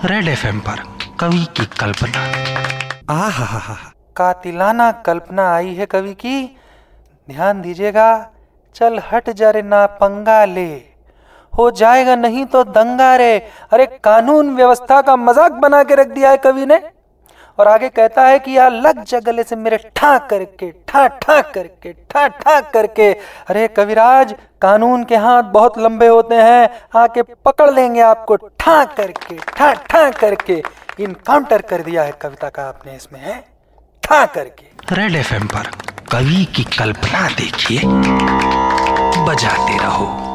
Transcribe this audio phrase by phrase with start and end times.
[0.00, 0.82] Red FM पर
[1.20, 2.20] कवि की कल्पना।
[3.10, 3.74] आ हा हा हा
[4.16, 6.34] कातिलाना कल्पना आई है कवि की।
[7.28, 8.10] ध्यान दीजिएगा,
[8.76, 10.66] चल हट जा रे ना पंगा ले।
[11.52, 13.36] हो जाएगा नहीं तो दंगा रे।
[13.72, 16.78] अरे कानून व्यवस्था का मज़ाक बना के रख दिया है कवि ने।
[17.58, 21.40] और आगे कहता है कि यार लग जा गले से मेरे ठा करके, ठा ठा
[21.42, 23.12] करके, ठा ठा करके।
[23.48, 29.36] अरे कविराज, कानून के हाथ बहुत लंबे होते हैं, आके पकड़ लेंगे आपको, ठा करके,
[29.56, 30.62] ठा ठा करके।
[31.00, 33.44] इनकाउंटर कर दिया है कविता का आपने इसमें, है?
[34.02, 35.70] ठा करके। रेड एफ़ पर
[36.12, 37.80] कवि की कल्पना देखिए,
[39.24, 40.27] बजाते रहो।